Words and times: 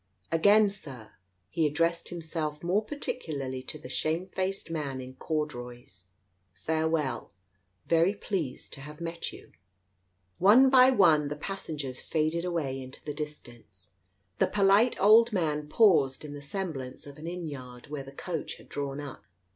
Again, 0.31 0.71
Sir" 0.71 1.11
He 1.51 1.67
addressed 1.67 2.09
himself 2.09 2.63
more 2.63 2.83
particularly 2.83 3.61
to 3.61 3.77
the 3.77 3.87
shamefaced 3.87 4.71
man 4.71 4.99
in 4.99 5.13
corduroys— 5.13 6.07
"Farewell. 6.65 7.33
Very 7.85 8.15
pleased 8.15 8.73
to 8.73 8.81
have 8.81 8.99
met 8.99 9.31
you!" 9.31 9.51
One 10.39 10.71
by 10.71 10.89
one, 10.89 11.27
the 11.27 11.35
passengers 11.35 11.99
faded 11.99 12.45
away 12.45 12.81
into 12.81 13.05
the 13.05 13.13
dis 13.13 13.39
tance. 13.41 13.91
The 14.39 14.47
polite 14.47 14.99
old 14.99 15.33
man 15.33 15.69
paused 15.69 16.25
in 16.25 16.33
the 16.33 16.41
semblance 16.41 17.05
of 17.05 17.19
an 17.19 17.27
inn 17.27 17.47
yard 17.47 17.91
where 17.91 18.01
the 18.03 18.11
coach 18.11 18.55
had 18.55 18.69
drawn 18.69 18.99
up. 18.99 19.23